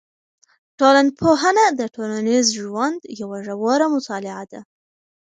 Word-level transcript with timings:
ټولنپوهنه 0.79 1.65
د 1.79 1.81
ټولنیز 1.95 2.45
ژوند 2.61 2.99
یوه 3.21 3.37
ژوره 3.45 3.87
مطالعه 3.95 4.43
ده. 4.51 4.61